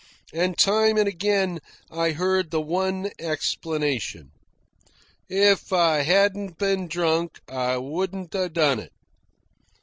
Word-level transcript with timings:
And 0.33 0.57
time 0.57 0.97
and 0.97 1.07
again 1.07 1.59
I 1.91 2.09
heard 2.13 2.49
the 2.49 2.59
one 2.59 3.11
explanation 3.19 4.31
"IF 5.29 5.71
I 5.71 6.01
HADN'T 6.03 6.57
BEEN 6.57 6.87
DRUNK 6.87 7.39
I 7.47 7.77
WOULDN'T 7.77 8.33
A 8.33 8.49
DONE 8.49 8.79
IT." 8.79 8.93